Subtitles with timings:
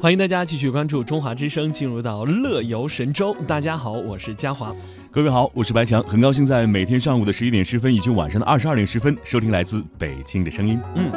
[0.00, 3.34] 欢迎大家继续关注中华之声，进入到乐游神州。
[3.46, 4.74] 大家好，我是嘉华。
[5.10, 10.78] 各位好，我是白强，很高兴在每天上午的十一点十分以及晚上的二十二点十分收听来自北京的声音。
[10.96, 11.10] 嗯，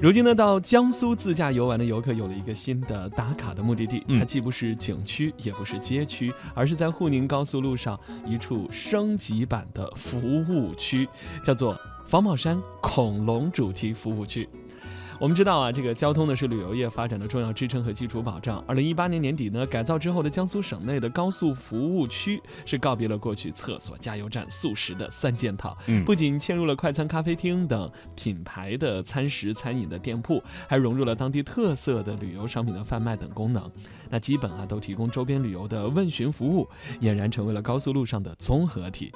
[0.00, 11.06] 如今呢，到江苏自驾游玩的游客有了一个新的打卡的目的地，它既不是景区，也不是街区，而是在沪宁高速路上一处升级版的服务区，
[11.44, 14.48] 叫做防宝山恐龙主题服务区。
[15.22, 18.58] 我们知道啊，这个交通呢是旅游业发展的重要支撑和基础保障。
[18.66, 33.70] 二零一八年年底呢，改造之后的江苏省内的高速服务区是告别了过去厕所、加油站、速食的三件套，不仅嵌入了快餐咖啡厅等品牌的餐食餐饮的店铺，还融入了当地特色的旅游商品的贩卖等功能。
[34.10, 36.68] 那基本啊都提供周边旅游的问询服务，
[37.00, 39.12] 俨然成为了高速路上的综合体。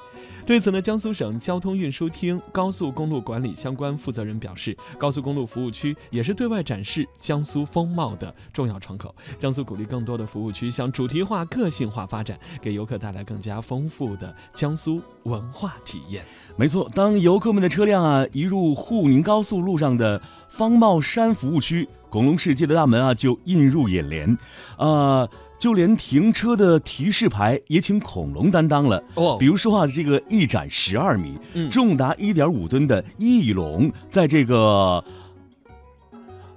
[0.46, 5.95] 对此呢，江苏省交通运输厅高速公路管理相关负责人表示，高速公路服务区。
[6.10, 9.14] 也是对外展示江苏风貌的重要窗口。
[9.38, 16.24] 江苏鼓励更多的服务区向主题化、个性化发展，给游客带来更加丰富的江苏文化体验。
[16.56, 24.36] 没错，当游客们的车辆啊一入沪宁高速路上的方茂山服务区，恐龙世界的大门啊就映入眼帘。
[24.78, 29.02] 啊，就连停车的提示牌也请恐龙担当了。
[29.14, 31.38] 哦，比如说啊，这个一展十二米、
[31.70, 35.04] 重达一点五吨的翼龙，在这个。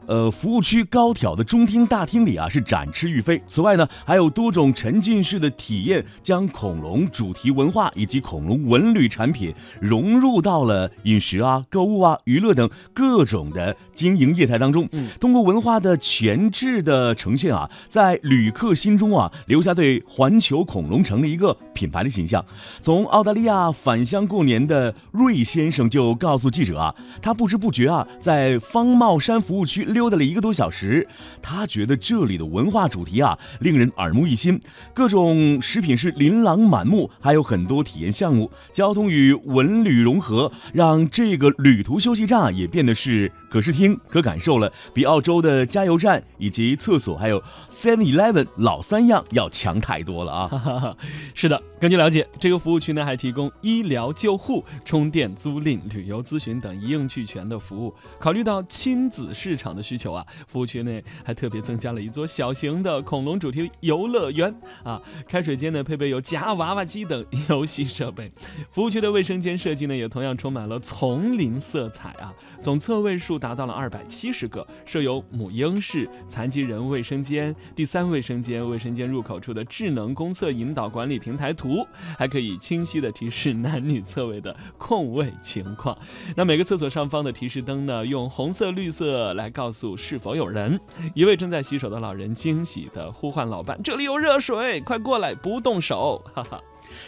[0.10, 3.40] 呃，服务区高挑的中厅大厅里啊，是展翅欲飞。
[3.46, 14.90] 此外呢，还有多种沉浸式的体验，将恐龙主题文化以及恐龙文旅产品融入到了饮食啊、购物啊、娱乐等各种的经营业态当中。
[15.20, 22.44] 通过文化的前置的呈现啊，在旅客心中啊，留下对环球恐龙城的一个品牌的形象。
[22.82, 29.86] 从澳大利亚返乡过年的瑞先生就告诉记者啊，他不知不觉啊，在方茂山服务区。
[30.00, 31.06] 溜达了一个多小时，
[31.42, 34.58] 他觉得这里的文化主题啊令人耳目一新，
[34.94, 50.96] 各种食品是琳琅满目，还有很多体验项目，交通与文旅融合，让这个旅途休息站也变得是可视听、可感受了，比澳洲的加油站以及厕所还有 Seven Eleven 老三样要强太多了啊！
[51.36, 59.84] 是的，根据了解，这个服务区呢还提供医疗救护、充电租赁、旅游咨询等一应俱全的服务，考虑到亲子市场的。
[59.89, 68.32] 需需求啊，服务区内还特别增加了一座小型的恐龙主题游乐园啊，开水间呢配备有夹娃娃机等游戏设备。
[68.72, 81.84] 服务区的卫生间设计呢也同样充满了丛林色彩啊，总厕位数达到了二百七十个，设有母婴室、残疾人卫生间、第三卫生间、卫生间入口处的智能公厕引导管理平台图，
[82.16, 85.98] 还可以清晰的提示男女厕位的空位情况。
[86.36, 89.96] 那每个厕所上方的提示灯呢，用红色、绿色来告告诉。
[89.96, 90.80] 是否有人？
[91.14, 96.60] 一位正在洗手的老人惊喜地呼唤老伴：“这里有热水，快过来，不动手！” 哈哈，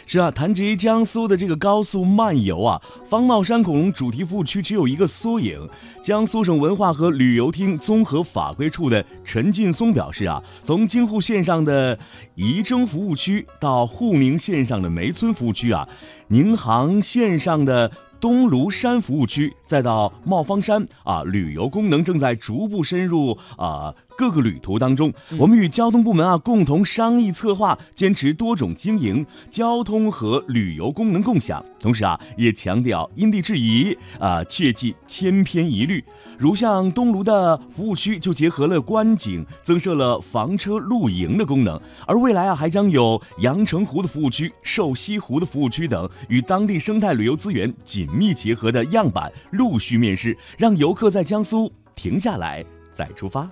[0.06, 5.68] 是啊，谈及江苏的这个高速漫游啊，方茂山恐龙主题服务区只有一个缩影。
[6.00, 11.98] 江苏省文化和旅游厅综合法规处的陈劲松表示啊，从京沪线上的
[12.36, 15.88] 仪征服务区到沪宁线上的梅村服务区啊，
[16.28, 17.90] 宁杭线上的。
[18.22, 23.92] 东庐山服务区，再到茂方山啊，旅游功能正在逐步深入啊。
[24.16, 31.64] 各个旅途当中，我们与交通部门啊共同商议策划，坚持多种经营，交通和旅游功能共享。
[31.78, 36.04] 同时啊，也强调因地制宜啊，切忌千篇一律。
[36.38, 41.80] 如像东庐的服务区，就结合了观景，增设了房车露营的功能。
[42.06, 53.48] 而未来啊，还将有阳澄湖的服务区、瘦西湖的服务区等与当地生态旅游资源紧密结合的样板陆续面世，让游客在江苏停下来再出发。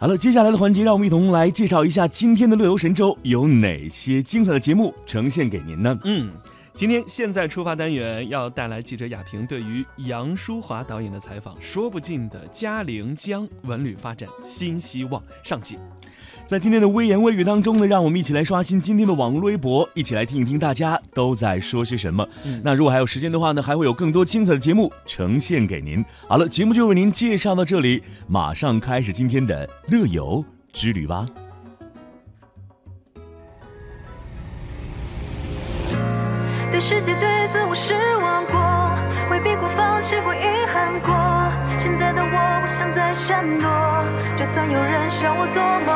[0.00, 5.98] 好了，接下来的环节，让我们一同来介绍一下今天的乐游神州有哪些精彩的节目呈现给您呢？
[6.04, 6.30] 嗯，
[6.72, 15.76] 今天现在出发单元要带来记者亚平对于杨淑华导演的采访，说不尽的嘉陵江文旅发展新希望上集。
[16.48, 22.26] 在今天的微言微语当中呢，让我们一起来刷新今天的网络微博，一起来听一听大家都在说些什么。
[22.64, 26.02] 那如果还有时间的话呢，还会有更多精彩的节目呈现给您。
[26.26, 30.42] 好了，节目就为您介绍到这里，马上开始今天的乐游
[30.72, 31.26] 之旅吧。
[36.70, 37.92] 对世界，对自我失
[38.22, 38.58] 望过，
[39.28, 40.40] 回避过，放弃过，遗
[40.72, 41.12] 憾过。
[41.78, 42.24] 现在的
[42.68, 43.68] 想再闪躲，
[44.36, 45.90] 就算有人笑我做梦。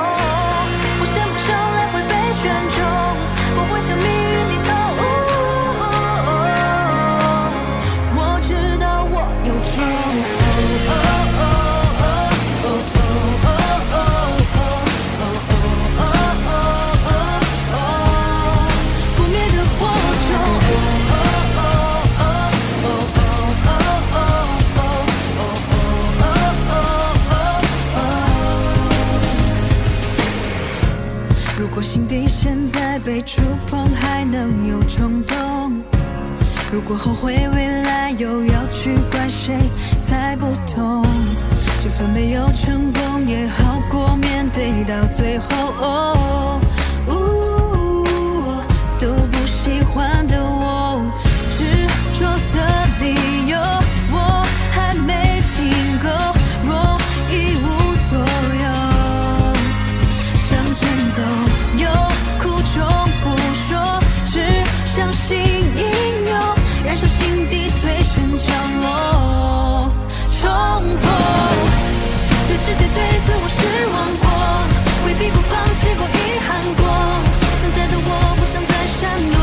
[1.00, 2.80] 我想不想来会被选中，
[3.54, 4.51] 不会像命运
[31.82, 35.82] 心底现在被触碰，还能有冲动？
[36.72, 39.52] 如果后悔未来，又要去怪谁？
[39.98, 41.04] 猜不透。
[41.80, 46.21] 就算没有成功，也好过面对到最后。
[79.02, 79.41] 不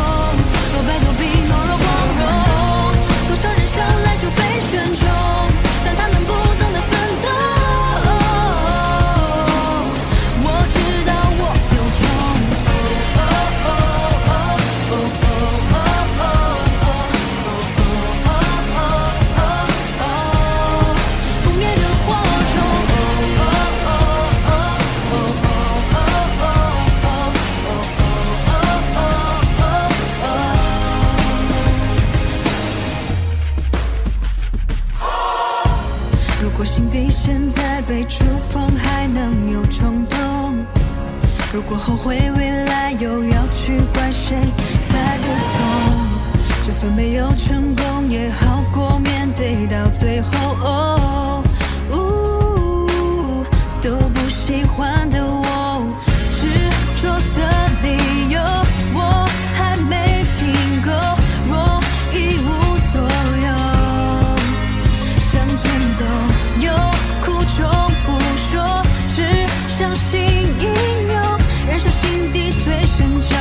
[36.59, 40.17] 我心底现在被触碰，还能有冲动？
[41.53, 44.35] 如果后悔未来，又要去怪谁？
[44.89, 45.57] 猜不透。
[46.61, 51.41] 就算没有成功，也好过面对到最后。
[69.79, 70.19] 相信
[70.59, 71.21] 应有，
[71.65, 73.33] 燃烧心底最深角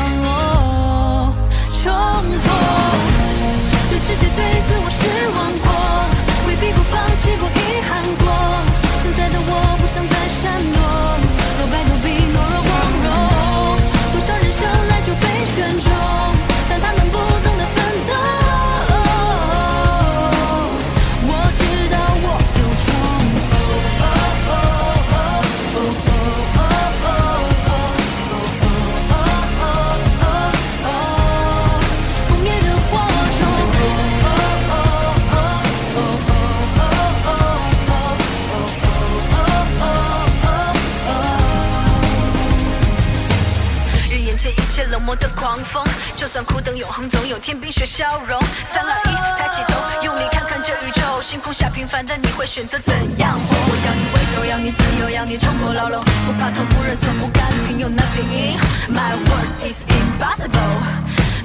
[47.48, 48.38] 天冰雪消融，
[48.74, 53.56] 三二一，抬起头，用力看看这宇宙，星空下平凡的你会选择怎样活？
[53.56, 58.60] 我要你温柔，要你自由，要你冲破牢笼，不怕痛，不认怂，不甘心，用 nothing in
[58.92, 60.76] my world is impossible。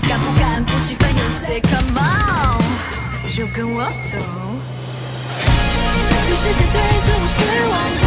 [0.09, 2.59] 敢不敢鼓起奋勇？Say come on，
[3.29, 4.17] 就跟我走。
[6.27, 7.39] 对世界，对自我失
[7.69, 8.02] 望。